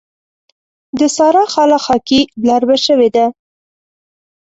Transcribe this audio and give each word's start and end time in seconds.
د 0.99 1.01
سارا 1.15 1.43
خاله 1.53 1.77
خاکي 1.85 2.21
بلاربه 2.41 2.77
شوې 2.85 3.09
ده. 3.15 3.25